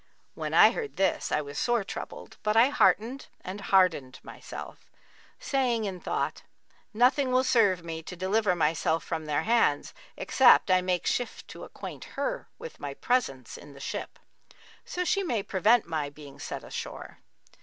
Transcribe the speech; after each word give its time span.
When 0.33 0.55
I 0.55 0.71
heard 0.71 0.95
this, 0.95 1.31
I 1.31 1.41
was 1.41 1.59
sore 1.59 1.83
troubled 1.83 2.37
but 2.41 2.57
I 2.57 2.69
heartened 2.69 3.27
and 3.41 3.61
hardened 3.61 4.19
myself, 4.23 4.89
saying 5.37 5.85
in 5.85 5.99
thought, 5.99 6.41
'Nothing 6.91 7.31
will 7.31 7.43
serve 7.43 7.83
me 7.85 8.01
to 8.01 8.15
deliver 8.15 8.55
myself 8.55 9.03
from 9.03 9.27
their 9.27 9.43
hands, 9.43 9.93
except 10.17 10.71
I 10.71 10.81
make 10.81 11.05
shift 11.05 11.47
to 11.49 11.65
acquaint 11.65 12.05
her 12.17 12.49
with 12.57 12.79
my 12.79 12.95
presence 12.95 13.57
in 13.59 13.73
the 13.73 13.79
ship, 13.79 14.17
so 14.83 15.03
she 15.05 15.21
may 15.21 15.43
prevent 15.43 15.85
my 15.85 16.09
being 16.09 16.39
set 16.39 16.63
ashore.' 16.63 17.19